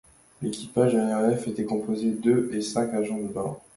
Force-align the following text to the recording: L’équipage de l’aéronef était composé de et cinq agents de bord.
L’équipage 0.41 0.93
de 0.93 0.97
l’aéronef 0.97 1.47
était 1.47 1.63
composé 1.63 2.09
de 2.09 2.49
et 2.53 2.61
cinq 2.63 2.91
agents 2.95 3.19
de 3.19 3.27
bord. 3.27 3.61